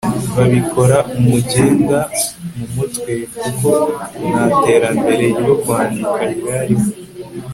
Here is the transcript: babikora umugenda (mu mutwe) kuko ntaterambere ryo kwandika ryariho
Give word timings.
babikora 0.35 0.97
umugenda 1.19 1.99
(mu 2.55 2.65
mutwe) 2.75 3.13
kuko 3.41 3.69
ntaterambere 4.29 5.25
ryo 5.39 5.53
kwandika 5.61 6.21
ryariho 6.37 6.87